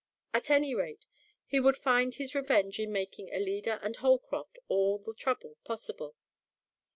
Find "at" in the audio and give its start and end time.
0.33-0.49